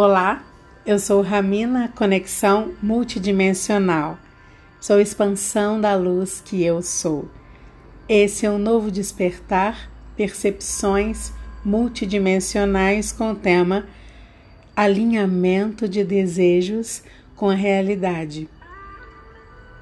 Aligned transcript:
Olá, 0.00 0.44
eu 0.86 0.96
sou 0.96 1.22
Ramina 1.22 1.88
Conexão 1.88 2.72
Multidimensional. 2.80 4.16
Sou 4.80 5.00
expansão 5.00 5.80
da 5.80 5.96
luz 5.96 6.40
que 6.40 6.62
eu 6.62 6.80
sou. 6.82 7.28
Esse 8.08 8.46
é 8.46 8.50
um 8.52 8.58
novo 8.58 8.92
despertar, 8.92 9.90
percepções 10.16 11.32
multidimensionais 11.64 13.10
com 13.10 13.32
o 13.32 13.34
tema 13.34 13.86
alinhamento 14.76 15.88
de 15.88 16.04
desejos 16.04 17.02
com 17.34 17.50
a 17.50 17.54
realidade. 17.54 18.48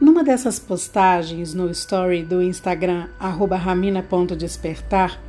Numa 0.00 0.24
dessas 0.24 0.58
postagens 0.58 1.52
no 1.52 1.70
story 1.72 2.22
do 2.22 2.40
Instagram 2.40 3.10
ramina.despertar, 3.20 5.20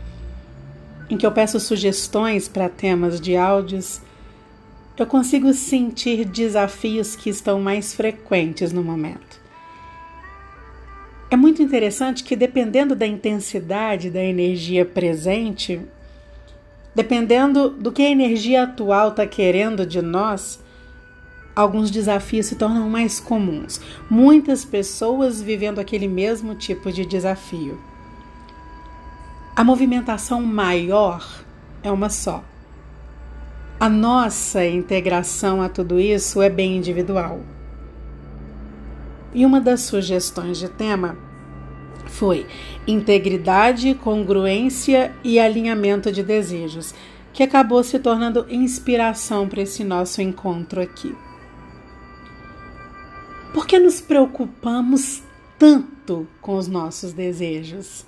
em 1.10 1.18
que 1.18 1.26
eu 1.26 1.32
peço 1.34 1.60
sugestões 1.60 2.48
para 2.48 2.70
temas 2.70 3.20
de 3.20 3.36
áudios, 3.36 4.02
eu 4.98 5.05
consigo 5.05 5.54
sentir 5.54 6.25
desafios 6.25 7.15
que 7.15 7.29
estão 7.29 7.60
mais 7.61 7.93
frequentes 7.93 8.71
no 8.71 8.83
momento. 8.83 9.39
É 11.29 11.36
muito 11.36 11.61
interessante 11.61 12.24
que, 12.24 12.36
dependendo 12.36 12.96
da 12.96 13.05
intensidade 13.05 14.10
da 14.10 14.24
energia 14.24 14.86
presente, 14.86 15.82
dependendo 16.96 17.69
do 17.69 17.91
que 17.91 18.02
a 18.02 18.10
energia 18.10 18.64
atual 18.64 19.10
está 19.10 19.28
querendo 19.28 19.86
de 19.86 20.02
nós, 20.02 20.60
alguns 21.55 21.91
desafios 21.91 22.46
se 22.46 22.55
tornam 22.55 22.89
mais 22.89 23.19
comuns. 23.19 23.82
Muitas 24.10 24.64
pessoas 24.64 25.41
vivendo 25.41 25.79
aquele 25.79 26.07
mesmo 26.07 26.55
tipo 26.55 26.91
de 26.91 27.05
desafio. 27.05 27.77
A 29.55 29.64
movimentação 29.64 30.41
maior 30.41 31.43
é 31.83 31.91
uma 31.91 32.09
só. 32.09 32.44
A 33.80 33.88
nossa 33.88 34.66
integração 34.66 35.62
a 35.62 35.70
tudo 35.70 36.00
isso 36.00 36.42
é 36.42 36.50
bem 36.50 36.78
individual. 36.78 37.42
E 39.31 39.45
uma 39.45 39.61
das 39.61 39.81
sugestões 39.81 40.58
de 40.58 40.67
tema 40.67 41.16
foi 42.08 42.47
integridade, 42.88 43.94
congruência 43.94 45.14
e 45.23 45.39
alinhamento 45.39 46.11
de 46.11 46.23
desejos, 46.23 46.95
que 47.31 47.44
acabou 47.44 47.84
se 47.84 48.00
tornando 48.00 48.47
inspiração 48.50 49.47
para 49.47 49.61
esse 49.61 49.84
nosso 49.84 50.23
encontro 50.23 50.81
aqui. 50.81 51.16
Por 53.53 53.67
que 53.67 53.78
nos 53.78 54.02
preocupamos 54.02 55.22
tanto 55.59 56.28
com 56.41 56.56
os 56.56 56.67
nossos 56.67 57.14
desejos? 57.14 58.08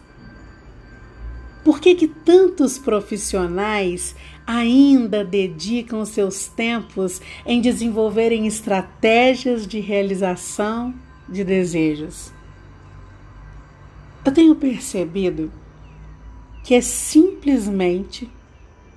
Por 1.63 1.79
que, 1.79 1.93
que 1.93 2.07
tantos 2.07 2.77
profissionais 2.77 4.15
ainda 4.47 5.23
dedicam 5.23 6.05
seus 6.05 6.47
tempos 6.47 7.21
em 7.45 7.59
desenvolverem 7.61 8.47
estratégias 8.47 9.67
de 9.67 9.79
realização 9.79 10.93
de 11.27 11.43
desejos? 11.43 12.31
Eu 14.23 14.31
tenho 14.31 14.55
percebido 14.55 15.51
que 16.63 16.75
é 16.75 16.81
simplesmente 16.81 18.29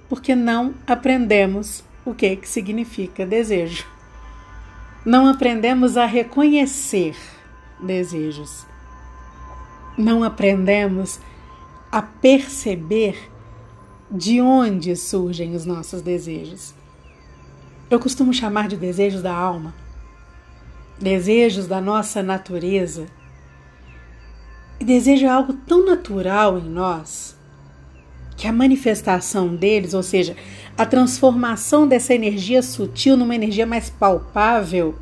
porque 0.08 0.34
não 0.34 0.74
aprendemos 0.86 1.82
o 2.04 2.14
que, 2.14 2.36
que 2.36 2.48
significa 2.48 3.24
desejo. 3.24 3.86
Não 5.04 5.26
aprendemos 5.26 5.96
a 5.96 6.06
reconhecer 6.06 7.16
desejos. 7.80 8.66
Não 9.96 10.22
aprendemos 10.22 11.18
a 11.18 11.31
perceber 12.00 13.30
de 14.10 14.40
onde 14.40 14.96
surgem 14.96 15.54
os 15.54 15.66
nossos 15.66 16.00
desejos. 16.00 16.72
Eu 17.90 18.00
costumo 18.00 18.32
chamar 18.32 18.68
de 18.68 18.76
desejos 18.76 19.20
da 19.20 19.34
alma, 19.34 19.74
desejos 20.98 21.66
da 21.66 21.80
nossa 21.80 22.22
natureza. 22.22 23.06
E 24.80 24.84
desejo 24.84 25.26
é 25.26 25.28
algo 25.28 25.52
tão 25.52 25.84
natural 25.84 26.58
em 26.58 26.68
nós 26.68 27.36
que 28.36 28.48
a 28.48 28.52
manifestação 28.52 29.54
deles, 29.54 29.94
ou 29.94 30.02
seja, 30.02 30.34
a 30.76 30.86
transformação 30.86 31.86
dessa 31.86 32.14
energia 32.14 32.62
sutil 32.62 33.16
numa 33.16 33.34
energia 33.34 33.66
mais 33.66 33.90
palpável, 33.90 34.96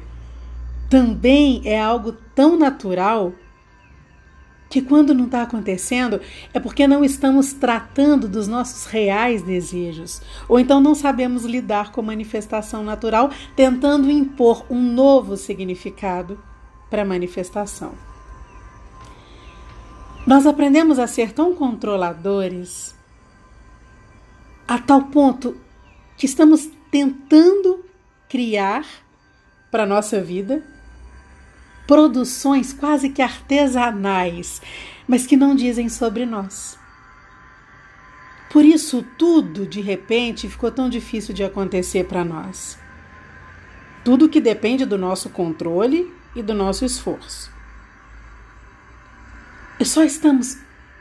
também 0.88 1.62
é 1.64 1.80
algo 1.80 2.12
tão 2.34 2.58
natural 2.58 3.32
que 4.70 4.80
quando 4.80 5.12
não 5.12 5.24
está 5.24 5.42
acontecendo 5.42 6.20
é 6.54 6.60
porque 6.60 6.86
não 6.86 7.04
estamos 7.04 7.52
tratando 7.52 8.28
dos 8.28 8.46
nossos 8.46 8.86
reais 8.86 9.42
desejos, 9.42 10.22
ou 10.48 10.60
então 10.60 10.80
não 10.80 10.94
sabemos 10.94 11.44
lidar 11.44 11.90
com 11.90 12.00
a 12.00 12.04
manifestação 12.04 12.84
natural, 12.84 13.30
tentando 13.56 14.08
impor 14.08 14.64
um 14.70 14.80
novo 14.80 15.36
significado 15.36 16.38
para 16.88 17.02
a 17.02 17.04
manifestação. 17.04 17.92
Nós 20.24 20.46
aprendemos 20.46 21.00
a 21.00 21.08
ser 21.08 21.32
tão 21.32 21.52
controladores 21.52 22.94
a 24.68 24.78
tal 24.78 25.04
ponto 25.04 25.56
que 26.16 26.26
estamos 26.26 26.70
tentando 26.92 27.84
criar 28.28 28.86
para 29.68 29.82
a 29.82 29.86
nossa 29.86 30.20
vida 30.20 30.62
produções 31.90 32.72
quase 32.72 33.08
que 33.08 33.20
artesanais, 33.20 34.62
mas 35.08 35.26
que 35.26 35.36
não 35.36 35.56
dizem 35.56 35.88
sobre 35.88 36.24
nós. 36.24 36.78
Por 38.52 38.64
isso, 38.64 39.04
tudo 39.18 39.66
de 39.66 39.80
repente 39.80 40.48
ficou 40.48 40.70
tão 40.70 40.88
difícil 40.88 41.34
de 41.34 41.42
acontecer 41.42 42.04
para 42.04 42.24
nós. 42.24 42.78
Tudo 44.04 44.28
que 44.28 44.40
depende 44.40 44.86
do 44.86 44.96
nosso 44.96 45.30
controle 45.30 46.14
e 46.32 46.44
do 46.44 46.54
nosso 46.54 46.84
esforço. 46.84 47.50
E 49.80 49.84
só 49.84 50.04
estamos 50.04 50.58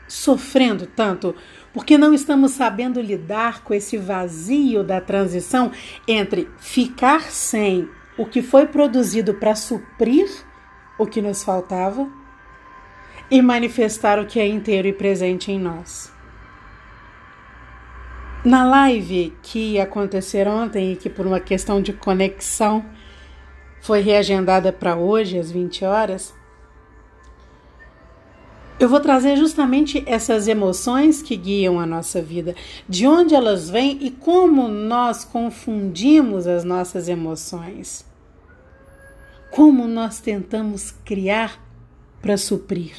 sofrendo 0.08 0.88
tanto 0.88 1.36
porque 1.72 1.96
não 1.96 2.12
estamos 2.12 2.50
sabendo 2.50 3.00
lidar 3.00 3.62
com 3.62 3.72
esse 3.72 3.96
vazio 3.96 4.82
da 4.82 5.00
transição 5.00 5.70
entre 6.08 6.50
ficar 6.58 7.30
sem 7.30 7.88
o 8.18 8.26
que 8.26 8.42
foi 8.42 8.66
produzido 8.66 9.34
para 9.34 9.54
suprir 9.54 10.49
o 11.00 11.06
que 11.06 11.22
nos 11.22 11.42
faltava 11.42 12.06
e 13.30 13.40
manifestar 13.40 14.18
o 14.18 14.26
que 14.26 14.38
é 14.38 14.46
inteiro 14.46 14.86
e 14.86 14.92
presente 14.92 15.50
em 15.50 15.58
nós. 15.58 16.12
Na 18.44 18.64
live 18.64 19.34
que 19.42 19.80
aconteceu 19.80 20.46
ontem 20.46 20.92
e 20.92 20.96
que 20.96 21.08
por 21.08 21.26
uma 21.26 21.40
questão 21.40 21.80
de 21.80 21.94
conexão 21.94 22.84
foi 23.80 24.00
reagendada 24.00 24.70
para 24.70 24.94
hoje 24.94 25.38
às 25.38 25.50
20 25.50 25.86
horas, 25.86 26.34
eu 28.78 28.86
vou 28.86 29.00
trazer 29.00 29.36
justamente 29.36 30.02
essas 30.06 30.48
emoções 30.48 31.22
que 31.22 31.34
guiam 31.34 31.80
a 31.80 31.86
nossa 31.86 32.20
vida, 32.20 32.54
de 32.86 33.06
onde 33.06 33.34
elas 33.34 33.70
vêm 33.70 33.98
e 34.02 34.10
como 34.10 34.68
nós 34.68 35.24
confundimos 35.24 36.46
as 36.46 36.62
nossas 36.62 37.08
emoções 37.08 38.09
como 39.50 39.86
nós 39.86 40.20
tentamos 40.20 40.92
criar 41.04 41.60
para 42.20 42.36
suprir. 42.36 42.96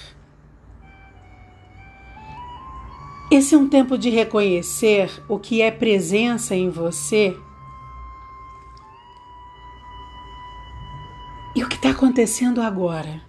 Esse 3.31 3.55
é 3.55 3.57
um 3.57 3.69
tempo 3.69 3.97
de 3.97 4.09
reconhecer 4.09 5.09
o 5.29 5.39
que 5.39 5.61
é 5.61 5.71
presença 5.71 6.53
em 6.53 6.69
você 6.69 7.37
e 11.55 11.63
o 11.63 11.69
que 11.69 11.75
está 11.75 11.91
acontecendo 11.91 12.61
agora. 12.61 13.21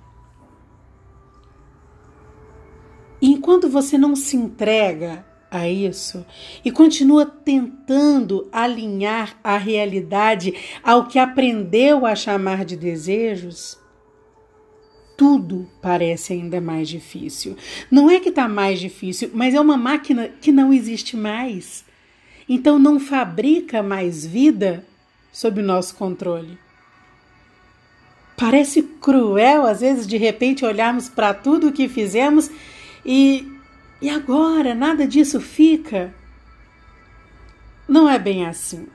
E 3.21 3.31
enquanto 3.31 3.69
você 3.69 3.97
não 3.97 4.16
se 4.16 4.37
entrega 4.37 5.25
a 5.53 5.69
isso 5.69 6.25
e 6.65 6.73
continua 6.73 7.27
tentando 7.27 8.49
alinhar 8.51 9.39
a 9.45 9.59
realidade 9.59 10.54
ao 10.83 11.07
que 11.07 11.19
aprendeu 11.19 12.07
a 12.07 12.16
chamar 12.16 12.65
de 12.65 12.75
desejos, 12.75 13.78
tudo 15.15 15.69
parece 15.83 16.33
ainda 16.33 16.59
mais 16.59 16.89
difícil. 16.89 17.54
Não 17.91 18.10
é 18.10 18.19
que 18.19 18.31
está 18.31 18.49
mais 18.49 18.81
difícil, 18.81 19.31
mas 19.34 19.54
é 19.54 19.60
uma 19.60 19.77
máquina 19.77 20.31
que 20.41 20.51
não 20.51 20.72
existe 20.72 21.19
mais. 21.19 21.84
Então 22.48 22.78
não 22.78 22.98
fabrica 22.98 23.83
mais 23.83 24.25
vida 24.25 24.87
sob 25.31 25.60
nosso 25.60 25.95
controle. 25.97 26.59
Parece 28.37 28.83
cruel, 28.83 29.66
às 29.66 29.83
vezes, 29.83 30.07
de 30.07 30.16
repente 30.16 30.65
olharmos 30.65 31.09
para 31.09 31.34
tudo 31.34 31.69
o 31.69 31.72
que 31.72 31.89
fizemos 31.89 32.51
e 33.05 33.47
e 34.03 34.10
agora 34.10 34.75
nada 34.75 35.07
disso 35.07 35.41
fica? 35.41 36.13
Não 37.89 38.09
é 38.09 38.19
bem 38.19 38.45
assim. 38.45 38.89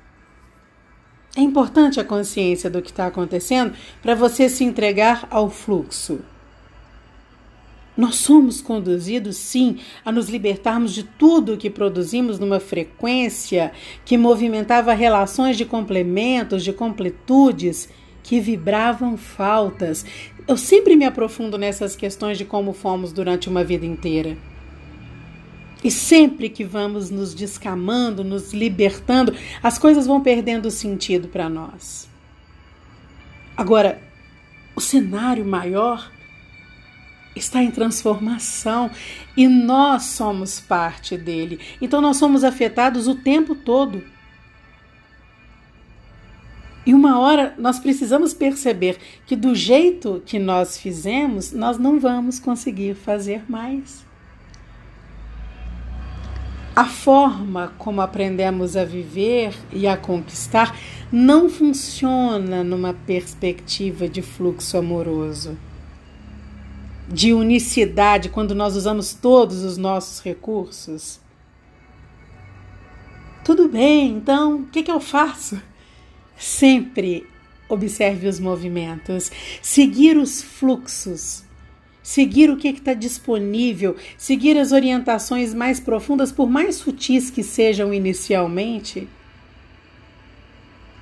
É 1.33 1.39
importante 1.39 1.97
a 1.97 2.03
consciência 2.03 2.69
do 2.69 2.81
que 2.81 2.89
está 2.89 3.07
acontecendo 3.07 3.73
para 4.01 4.15
você 4.15 4.49
se 4.49 4.65
entregar 4.65 5.25
ao 5.31 5.49
fluxo. 5.49 6.19
Nós 7.95 8.15
somos 8.15 8.59
conduzidos, 8.59 9.37
sim, 9.37 9.77
a 10.03 10.11
nos 10.11 10.29
libertarmos 10.29 10.93
de 10.93 11.03
tudo 11.03 11.57
que 11.57 11.69
produzimos 11.69 12.37
numa 12.37 12.59
frequência 12.59 13.71
que 14.03 14.17
movimentava 14.17 14.93
relações 14.93 15.55
de 15.55 15.63
complementos, 15.63 16.63
de 16.63 16.73
completudes 16.73 17.87
que 18.21 18.41
vibravam 18.41 19.15
faltas. 19.15 20.05
Eu 20.47 20.57
sempre 20.57 20.95
me 20.97 21.05
aprofundo 21.05 21.57
nessas 21.57 21.95
questões 21.95 22.37
de 22.37 22.43
como 22.43 22.73
fomos 22.73 23.13
durante 23.13 23.47
uma 23.47 23.63
vida 23.63 23.85
inteira. 23.85 24.37
E 25.83 25.91
sempre 25.91 26.49
que 26.49 26.63
vamos 26.63 27.09
nos 27.09 27.33
descamando, 27.33 28.23
nos 28.23 28.53
libertando, 28.53 29.35
as 29.61 29.77
coisas 29.77 30.07
vão 30.07 30.21
perdendo 30.21 30.71
sentido 30.71 31.27
para 31.27 31.47
nós. 31.47 32.07
Agora, 33.55 34.01
o 34.75 34.81
cenário 34.81 35.45
maior 35.45 36.11
está 37.35 37.61
em 37.61 37.71
transformação 37.71 38.89
e 39.35 39.47
nós 39.47 40.03
somos 40.03 40.59
parte 40.59 41.17
dele. 41.17 41.59
Então 41.81 42.01
nós 42.01 42.17
somos 42.17 42.43
afetados 42.43 43.07
o 43.07 43.15
tempo 43.15 43.55
todo. 43.55 44.03
E 46.85 46.93
uma 46.93 47.19
hora 47.19 47.53
nós 47.57 47.79
precisamos 47.79 48.33
perceber 48.33 48.97
que 49.25 49.35
do 49.35 49.53
jeito 49.53 50.23
que 50.25 50.39
nós 50.39 50.77
fizemos, 50.77 51.51
nós 51.51 51.77
não 51.77 51.99
vamos 51.99 52.39
conseguir 52.39 52.95
fazer 52.95 53.43
mais. 53.49 54.06
A 56.77 56.85
forma 56.85 57.73
como 57.79 58.01
aprendemos 58.01 58.77
a 58.77 58.85
viver 58.85 59.51
e 59.73 59.87
a 59.87 59.97
conquistar 59.97 60.77
não 61.11 61.49
funciona 61.49 62.63
numa 62.63 62.93
perspectiva 62.93 64.07
de 64.07 64.21
fluxo 64.21 64.77
amoroso 64.77 65.57
de 67.09 67.33
unicidade 67.33 68.29
quando 68.29 68.53
nós 68.53 68.75
usamos 68.75 69.15
todos 69.15 69.63
os 69.63 69.75
nossos 69.75 70.23
recursos? 70.23 71.19
Tudo 73.43 73.67
bem, 73.67 74.11
então 74.11 74.57
o 74.57 74.67
que, 74.67 74.83
que 74.83 74.91
eu 74.91 74.99
faço? 74.99 75.59
Sempre 76.37 77.25
observe 77.67 78.27
os 78.27 78.39
movimentos, 78.39 79.31
seguir 79.63 80.15
os 80.15 80.43
fluxos, 80.43 81.43
seguir 82.07 82.49
o 82.49 82.55
que 82.55 82.69
está 82.69 82.93
disponível, 82.93 83.97
seguir 84.17 84.57
as 84.57 84.71
orientações 84.71 85.53
mais 85.53 85.77
profundas, 85.77 86.31
por 86.31 86.49
mais 86.49 86.77
sutis 86.77 87.29
que 87.29 87.43
sejam 87.43 87.93
inicialmente. 87.93 89.09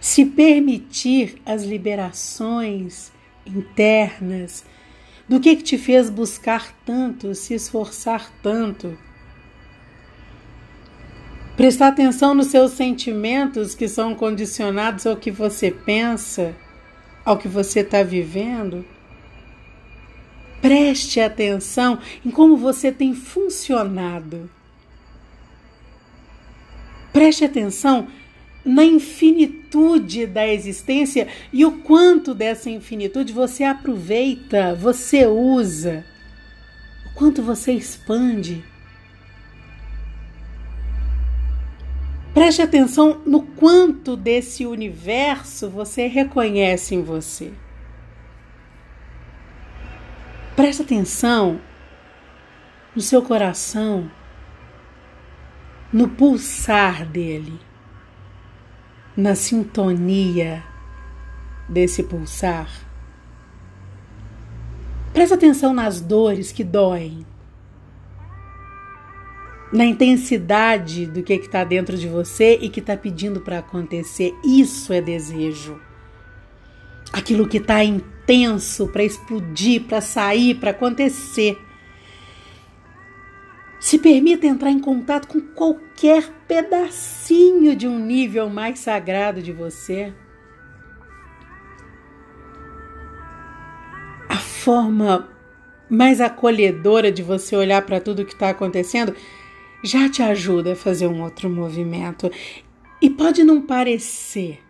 Se 0.01 0.25
permitir 0.25 1.39
as 1.45 1.63
liberações 1.63 3.11
internas, 3.45 4.65
do 5.29 5.39
que, 5.39 5.55
que 5.57 5.61
te 5.61 5.77
fez 5.77 6.09
buscar 6.09 6.75
tanto, 6.83 7.35
se 7.35 7.53
esforçar 7.53 8.31
tanto? 8.41 8.97
Prestar 11.55 11.89
atenção 11.89 12.33
nos 12.33 12.47
seus 12.47 12.71
sentimentos 12.71 13.75
que 13.75 13.87
são 13.87 14.15
condicionados 14.15 15.05
ao 15.05 15.15
que 15.15 15.29
você 15.29 15.69
pensa, 15.69 16.55
ao 17.23 17.37
que 17.37 17.47
você 17.47 17.81
está 17.81 18.01
vivendo. 18.01 18.83
Preste 20.65 21.19
atenção 21.19 21.99
em 22.25 22.31
como 22.31 22.57
você 22.57 22.91
tem 22.91 23.13
funcionado. 23.13 24.49
Preste 27.13 27.45
atenção 27.45 28.07
na 28.65 28.83
infinitude 28.83 30.25
da 30.25 30.47
existência 30.47 31.27
e 31.53 31.63
o 31.63 31.83
quanto 31.83 32.33
dessa 32.33 32.67
infinitude 32.67 33.31
você 33.31 33.63
aproveita, 33.63 34.73
você 34.73 35.27
usa, 35.27 36.03
o 37.11 37.13
quanto 37.13 37.43
você 37.43 37.71
expande. 37.71 38.65
Preste 42.33 42.63
atenção 42.63 43.21
no 43.23 43.43
quanto 43.43 44.17
desse 44.17 44.65
universo 44.65 45.69
você 45.69 46.07
reconhece 46.07 46.95
em 46.95 47.03
você. 47.03 47.53
Preste 50.55 50.81
atenção 50.83 51.59
no 52.95 53.01
seu 53.01 53.21
coração, 53.21 54.09
no 55.91 56.07
pulsar 56.09 57.05
dele 57.05 57.59
na 59.15 59.33
sintonia 59.33 60.61
desse 61.69 62.03
pulsar. 62.03 62.69
Presta 65.13 65.35
atenção 65.35 65.73
nas 65.73 66.01
dores 66.01 66.51
que 66.51 66.63
doem, 66.63 67.25
na 69.71 69.85
intensidade 69.85 71.05
do 71.05 71.23
que 71.23 71.33
está 71.33 71.63
dentro 71.63 71.97
de 71.97 72.07
você 72.07 72.59
e 72.61 72.69
que 72.69 72.81
está 72.81 72.97
pedindo 72.97 73.39
para 73.39 73.59
acontecer. 73.59 74.33
Isso 74.43 74.91
é 74.91 75.01
desejo. 75.01 75.79
Aquilo 77.13 77.47
que 77.47 77.57
está 77.57 77.81
intenso 78.25 78.87
para 78.87 79.03
explodir, 79.03 79.83
para 79.83 80.01
sair, 80.01 80.55
para 80.55 80.71
acontecer. 80.71 81.57
Se 83.79 83.99
permita 83.99 84.47
entrar 84.47 84.71
em 84.71 84.79
contato 84.79 85.27
com 85.27 85.39
qualquer 85.39 86.31
pedacinho 86.47 87.75
de 87.75 87.87
um 87.87 87.99
nível 87.99 88.49
mais 88.49 88.79
sagrado 88.79 89.41
de 89.41 89.51
você. 89.51 90.11
A 94.27 94.37
forma 94.37 95.29
mais 95.87 96.19
acolhedora 96.19 97.11
de 97.11 97.21
você 97.21 97.55
olhar 97.55 97.83
para 97.83 98.01
tudo 98.01 98.25
que 98.25 98.33
está 98.33 98.49
acontecendo 98.49 99.15
já 99.83 100.09
te 100.09 100.23
ajuda 100.23 100.73
a 100.73 100.75
fazer 100.75 101.05
um 101.05 101.21
outro 101.21 101.47
movimento. 101.47 102.31
E 102.99 103.07
pode 103.07 103.43
não 103.43 103.61
parecer, 103.61 104.64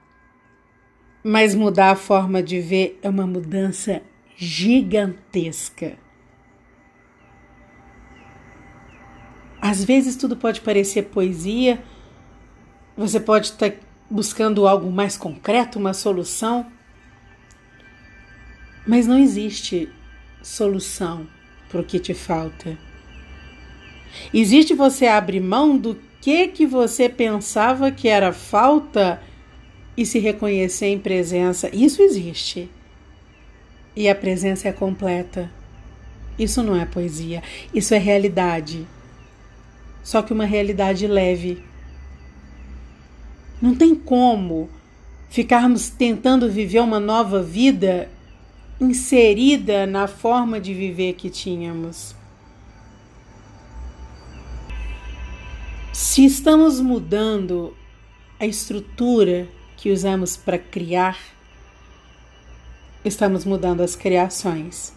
mas 1.27 1.56
mudar 1.56 1.89
a 1.89 1.95
forma 1.95 2.44
de 2.44 2.60
ver 2.60 3.00
é 3.01 3.10
uma 3.10 3.25
mudança 3.25 4.04
gigantesca. 4.38 5.98
Às 9.60 9.83
vezes 9.83 10.16
tudo 10.16 10.38
pode 10.38 10.62
parecer 10.62 11.06
poesia, 11.06 11.83
você 12.95 13.19
pode 13.19 13.48
estar 13.48 13.74
buscando 14.07 14.68
algo 14.68 14.92
mais 14.92 15.18
concreto, 15.18 15.80
uma 15.80 15.95
solução, 15.95 16.68
mas 18.86 19.07
não 19.07 19.18
existe 19.18 19.92
solução 20.44 21.28
para 21.69 21.81
o 21.81 21.83
que 21.83 21.98
te 21.98 22.13
falta. 22.13 22.78
Existe 24.31 24.75
você 24.75 25.07
abrir 25.07 25.42
mão 25.42 25.75
do 25.75 26.00
que 26.21 26.50
que 26.50 26.68
você 26.68 27.10
pensava 27.10 27.89
que 27.89 28.07
era 28.07 28.31
falta 28.31 29.19
e 29.97 30.06
se 30.06 30.19
reconhecer 30.19 30.88
em 30.88 31.00
presença. 31.00 31.69
Isso 31.73 32.02
existe. 32.02 32.69
E 33.95 34.09
a 34.09 34.16
presença 34.16 34.68
é 34.68 34.71
completa. 34.71 35.49
Isso 36.37 36.61
não 36.61 36.75
é 36.75 36.85
poesia, 36.85 37.42
isso 37.73 37.94
é 37.94 37.97
realidade 37.97 38.85
só 40.06 40.21
que 40.21 40.31
uma 40.31 40.45
realidade 40.45 41.07
leve. 41.07 41.64
Não 43.59 43.73
tem 43.73 43.95
como 43.95 44.69
ficarmos 45.30 45.90
tentando 45.90 46.49
viver 46.49 46.80
uma 46.80 46.99
nova 46.99 47.42
vida 47.42 48.07
inserida 48.80 49.87
na 49.87 50.07
forma 50.07 50.61
de 50.61 50.75
viver 50.75 51.14
que 51.14 51.28
tínhamos. 51.28 52.16
Se 55.92 56.23
estamos 56.23 56.80
mudando 56.80 57.75
a 58.40 58.45
estrutura 58.45 59.47
que 59.85 59.92
usamos 59.92 60.35
para 60.35 60.57
criar, 60.57 61.15
estamos 63.06 63.45
mudando 63.45 63.81
as 63.81 63.95
criações. 63.95 64.92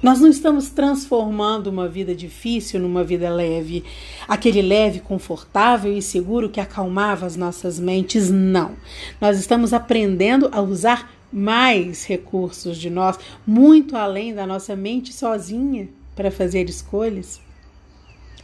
Nós 0.00 0.20
não 0.20 0.28
estamos 0.28 0.70
transformando 0.70 1.66
uma 1.66 1.88
vida 1.88 2.14
difícil 2.14 2.78
numa 2.78 3.02
vida 3.02 3.28
leve, 3.34 3.82
aquele 4.28 4.62
leve, 4.62 5.00
confortável 5.00 5.92
e 5.92 6.00
seguro 6.00 6.48
que 6.48 6.60
acalmava 6.60 7.26
as 7.26 7.34
nossas 7.34 7.80
mentes, 7.80 8.30
não. 8.30 8.76
Nós 9.20 9.40
estamos 9.40 9.72
aprendendo 9.72 10.48
a 10.52 10.60
usar 10.60 11.12
mais 11.32 12.06
recursos 12.06 12.78
de 12.78 12.90
nós, 12.90 13.18
muito 13.44 13.96
além 13.96 14.32
da 14.32 14.46
nossa 14.46 14.76
mente 14.76 15.12
sozinha, 15.12 15.88
para 16.14 16.30
fazer 16.30 16.68
escolhas. 16.68 17.40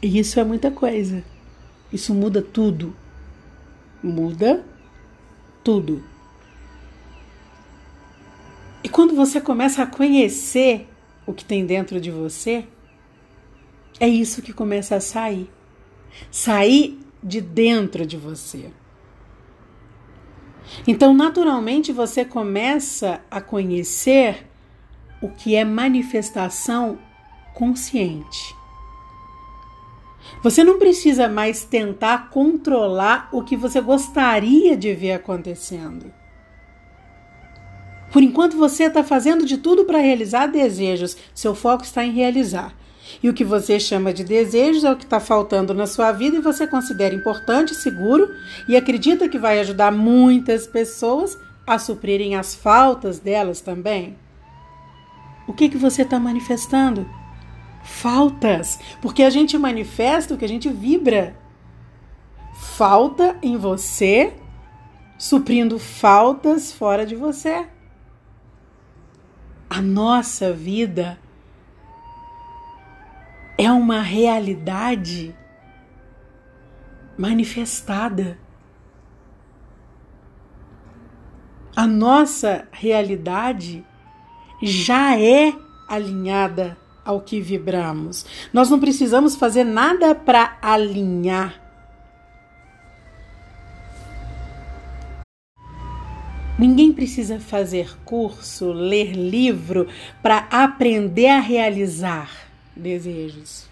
E 0.03 0.19
isso 0.19 0.41
é 0.41 0.45
muita 0.45 0.73
coisa. 0.73 1.23
Isso 1.93 2.13
muda 2.13 2.43
tudo. 2.43 2.97
Muda 4.03 4.65
tudo. 5.63 6.03
E 8.83 8.89
quando 8.89 9.15
você 9.15 9.41
começa 9.41 9.83
a 9.83 9.87
conhecer 9.87 10.89
o 11.27 11.33
que 11.33 11.45
tem 11.45 11.67
dentro 11.67 12.01
de 12.01 12.11
você, 12.11 12.67
é 13.99 14.09
isso 14.09 14.43
que 14.43 14.53
começa 14.53 14.97
a 14.97 15.01
sair. 15.01 15.51
Sair 16.31 16.99
de 17.23 17.41
dentro 17.41 18.07
de 18.07 18.17
você. 18.17 18.73
Então, 20.87 21.13
naturalmente, 21.13 21.93
você 21.93 22.25
começa 22.25 23.21
a 23.31 23.41
conhecer 23.41 24.47
o 25.21 25.29
que 25.29 25.55
é 25.55 25.65
manifestação 25.65 26.99
consciente. 27.55 28.55
Você 30.43 30.65
não 30.65 30.79
precisa 30.79 31.29
mais 31.29 31.65
tentar 31.65 32.31
controlar 32.31 33.29
o 33.33 33.43
que 33.43 33.57
você 33.57 33.81
gostaria 33.81 34.77
de 34.77 34.95
ver 34.95 35.13
acontecendo. 35.13 36.13
Por 38.13 38.23
enquanto 38.23 38.57
você 38.57 38.85
está 38.85 39.05
fazendo 39.05 39.45
de 39.45 39.59
tudo 39.59 39.85
para 39.85 39.99
realizar 39.99 40.47
desejos, 40.47 41.17
seu 41.35 41.55
foco 41.55 41.85
está 41.85 42.05
em 42.05 42.13
realizar. 42.13 42.75
E 43.23 43.29
o 43.29 43.35
que 43.35 43.45
você 43.45 43.79
chama 43.79 44.13
de 44.13 44.25
desejos 44.25 44.85
é 44.85 44.91
o 44.91 44.97
que 44.97 45.05
está 45.05 45.21
faltando 45.21 45.75
na 45.75 45.87
sua 45.87 46.13
vida 46.13 46.37
e 46.37 46.41
você 46.41 46.67
considera 46.67 47.15
importante, 47.15 47.75
seguro 47.75 48.29
e 48.69 48.77
acredita 48.77 49.29
que 49.29 49.39
vai 49.39 49.61
ajudar 49.61 49.91
muitas 49.91 50.67
pessoas 50.67 51.37
a 51.67 51.79
suprirem 51.79 52.37
as 52.37 52.55
faltas 52.55 53.19
delas 53.19 53.61
também. 53.61 54.17
O 55.47 55.53
que, 55.53 55.69
que 55.69 55.77
você 55.77 56.03
está 56.03 56.19
manifestando? 56.19 57.09
Faltas, 57.83 58.79
porque 59.01 59.23
a 59.23 59.31
gente 59.31 59.57
manifesta 59.59 60.35
o 60.35 60.39
que 60.39 60.45
a 60.45 60.49
gente 60.49 60.69
vibra. 60.69 61.37
Falta 62.55 63.37
em 63.43 63.57
você, 63.57 64.35
suprindo 65.19 65.79
faltas 65.79 66.73
fora 66.73 67.07
de 67.07 67.17
você. 67.17 67.67
A 69.69 69.81
nossa 69.81 70.53
vida 70.53 71.19
é 73.57 73.71
uma 73.71 74.01
realidade 74.01 75.35
manifestada. 77.17 78.39
A 81.77 81.87
nossa 81.87 82.67
realidade 82.73 83.85
já 84.63 85.19
é 85.19 85.55
alinhada 85.87 86.77
ao 87.05 87.21
que 87.21 87.41
vibramos. 87.41 88.27
Nós 88.53 88.71
não 88.71 88.79
precisamos 88.79 89.37
fazer 89.37 89.65
nada 89.65 90.15
para 90.15 90.59
alinhar. 90.61 91.61
Ninguém 96.59 96.93
precisa 96.93 97.41
fazer 97.41 97.97
curso, 98.05 98.71
ler 98.71 99.13
livro 99.13 99.89
para 100.23 100.47
aprender 100.51 101.29
a 101.29 101.41
realizar 101.41 102.31
desejos. 102.77 103.67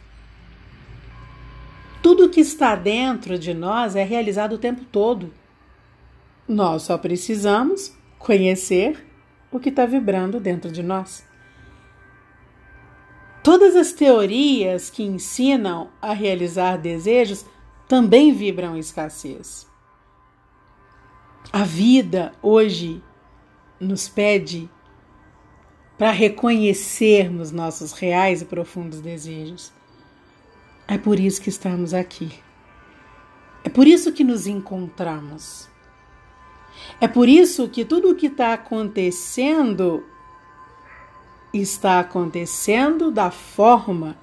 Tudo 2.02 2.30
que 2.30 2.40
está 2.40 2.74
dentro 2.74 3.38
de 3.38 3.52
nós 3.52 3.94
é 3.94 4.02
realizado 4.02 4.54
o 4.54 4.58
tempo 4.58 4.86
todo. 4.86 5.30
Nós 6.48 6.84
só 6.84 6.96
precisamos 6.96 7.92
conhecer 8.18 9.04
o 9.52 9.60
que 9.60 9.68
está 9.68 9.84
vibrando 9.84 10.40
dentro 10.40 10.72
de 10.72 10.82
nós. 10.82 11.27
Todas 13.42 13.76
as 13.76 13.92
teorias 13.92 14.90
que 14.90 15.02
ensinam 15.02 15.90
a 16.02 16.12
realizar 16.12 16.76
desejos 16.76 17.44
também 17.86 18.32
vibram 18.32 18.76
escassez. 18.76 19.66
A 21.52 21.64
vida 21.64 22.32
hoje 22.42 23.02
nos 23.80 24.08
pede 24.08 24.68
para 25.96 26.10
reconhecermos 26.10 27.50
nossos 27.50 27.92
reais 27.92 28.42
e 28.42 28.44
profundos 28.44 29.00
desejos. 29.00 29.72
É 30.86 30.98
por 30.98 31.18
isso 31.18 31.40
que 31.40 31.48
estamos 31.48 31.94
aqui. 31.94 32.32
É 33.64 33.68
por 33.68 33.86
isso 33.86 34.12
que 34.12 34.22
nos 34.22 34.46
encontramos. 34.46 35.68
É 37.00 37.08
por 37.08 37.28
isso 37.28 37.68
que 37.68 37.84
tudo 37.84 38.10
o 38.10 38.14
que 38.14 38.26
está 38.26 38.52
acontecendo 38.52 40.04
está 41.52 42.00
acontecendo 42.00 43.10
da 43.10 43.30
forma 43.30 44.16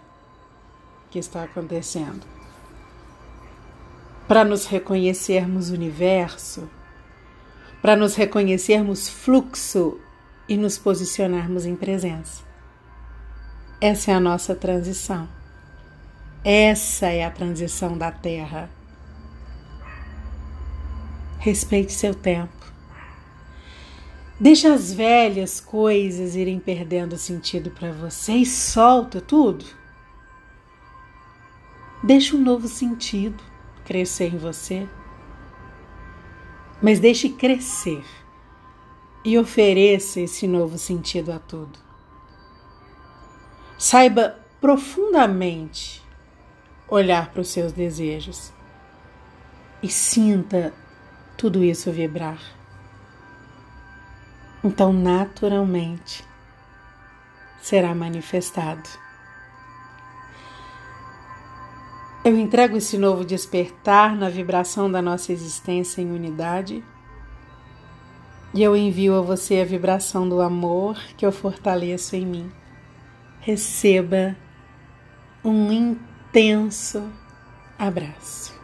que 1.10 1.20
está 1.20 1.44
acontecendo. 1.44 2.26
Para 4.28 4.44
nos 4.44 4.66
reconhecermos 4.66 5.70
universo, 5.70 6.70
para 7.82 7.96
nos 7.96 8.16
reconhecermos 8.16 9.08
fluxo 9.08 10.00
e 10.48 10.58
nos 10.58 10.78
posicionarmos 10.78 11.66
em 11.66 11.76
presença. 11.76 12.44
Essa 13.80 14.12
é 14.12 14.14
a 14.16 14.20
nossa 14.20 14.56
transição. 14.56 15.28
Essa 16.44 17.08
é 17.08 17.24
a 17.24 17.32
transição 17.32 17.98
da 17.98 18.12
Terra. 18.12 18.70
Respeite 21.40 21.94
seu 21.94 22.14
tempo. 22.14 22.74
Deixa 24.38 24.74
as 24.74 24.92
velhas 24.94 25.62
coisas 25.62 26.36
irem 26.36 26.60
perdendo 26.60 27.18
sentido 27.18 27.72
para 27.72 27.94
você 27.94 28.34
e 28.34 28.46
solta 28.46 29.22
tudo. 29.22 29.64
Deixa 32.04 32.36
um 32.36 32.42
novo 32.42 32.68
sentido 32.68 33.42
crescer 33.86 34.34
em 34.34 34.38
você. 34.38 34.90
Mas 36.82 37.00
deixe 37.00 37.30
crescer 37.30 38.04
e 39.24 39.38
ofereça 39.38 40.20
esse 40.20 40.46
novo 40.48 40.78
sentido 40.78 41.32
a 41.32 41.40
tudo. 41.40 41.80
Saiba 43.78 44.38
profundamente 44.60 46.04
olhar 46.90 47.32
para 47.32 47.42
os 47.42 47.48
seus 47.48 47.72
desejos 47.72 48.52
e 49.82 49.88
sinta 49.88 50.74
tudo 51.38 51.64
isso 51.64 51.90
vibrar. 51.90 52.65
Então, 54.66 54.92
naturalmente, 54.92 56.26
será 57.62 57.94
manifestado. 57.94 58.90
Eu 62.24 62.36
entrego 62.36 62.76
esse 62.76 62.98
novo 62.98 63.24
despertar 63.24 64.16
na 64.16 64.28
vibração 64.28 64.90
da 64.90 65.04
nossa 65.04 65.32
existência 65.32 66.02
em 66.02 66.12
unidade 66.12 66.84
e 68.56 68.64
eu 68.64 68.76
envio 68.76 69.14
a 69.14 69.22
você 69.22 69.62
a 69.62 69.66
vibração 69.66 70.28
do 70.28 70.42
amor 70.42 70.98
que 71.16 71.28
eu 71.28 71.32
fortaleço 71.32 72.16
em 72.16 72.26
mim. 72.26 72.52
Receba 73.42 74.36
um 75.44 75.72
intenso 75.72 77.08
abraço. 77.78 78.60